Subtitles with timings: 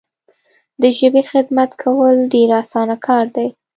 [0.81, 3.47] د ژبي خدمت کول ډیر اسانه کار دی.